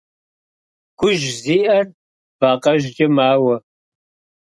[0.99, 1.85] Гужь зиӀэр
[2.39, 3.55] вакъэжькӀэ мауэ.